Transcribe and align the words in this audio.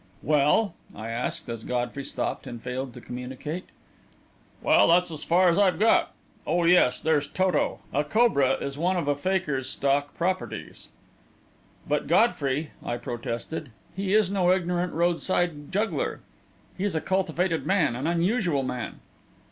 "Well?" 0.23 0.73
I 0.95 1.09
asked, 1.09 1.47
as 1.47 1.63
Godfrey 1.63 2.03
stopped 2.03 2.47
and 2.47 2.59
failed 2.59 2.95
to 2.95 3.01
continue. 3.01 3.61
"Well, 4.63 4.87
that's 4.87 5.11
as 5.11 5.23
far 5.23 5.47
as 5.47 5.59
I've 5.59 5.77
got. 5.77 6.11
Oh, 6.47 6.63
yes 6.63 6.99
there's 6.99 7.27
Toto. 7.27 7.81
A 7.93 8.03
cobra 8.03 8.53
is 8.53 8.79
one 8.79 8.97
of 8.97 9.07
a 9.07 9.15
fakir's 9.15 9.69
stock 9.69 10.17
properties." 10.17 10.87
"But, 11.87 12.07
Godfrey," 12.07 12.71
I 12.83 12.97
protested, 12.97 13.69
"he 13.95 14.15
is 14.15 14.31
no 14.31 14.51
ignorant 14.51 14.93
roadside 14.93 15.71
juggler. 15.71 16.21
He's 16.75 16.95
a 16.95 17.01
cultivated 17.01 17.67
man 17.67 17.95
an 17.95 18.07
unusual 18.07 18.63
man." 18.63 19.01